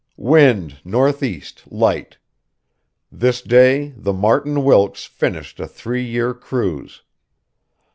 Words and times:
"Wind 0.17 0.77
northeast, 0.83 1.61
light. 1.71 2.17
This 3.11 3.39
day 3.39 3.89
the 3.95 4.13
Martin 4.13 4.63
Wilkes 4.63 5.05
finished 5.05 5.59
a 5.59 5.67
three 5.67 6.03
year 6.03 6.33
cruise. 6.33 7.03